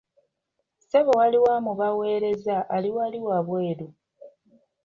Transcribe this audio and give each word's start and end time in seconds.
Ssebo 0.81 1.11
waliwo 1.19 1.47
amubawerezza 1.57 2.55
ali 2.75 2.89
wali 2.95 3.17
wabweru. 3.27 3.87